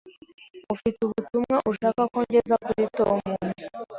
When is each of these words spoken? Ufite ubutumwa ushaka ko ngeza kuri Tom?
Ufite 0.73 0.99
ubutumwa 1.03 1.57
ushaka 1.71 2.01
ko 2.13 2.19
ngeza 2.25 2.55
kuri 2.65 2.83
Tom? 2.97 3.19